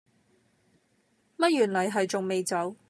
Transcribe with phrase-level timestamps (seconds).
[1.37, 2.75] 乜原來係仲未走